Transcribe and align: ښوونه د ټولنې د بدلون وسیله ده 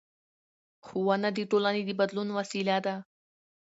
ښوونه 0.85 1.29
د 1.33 1.39
ټولنې 1.51 1.81
د 1.85 1.89
بدلون 1.99 2.29
وسیله 2.37 2.77
ده 2.85 2.95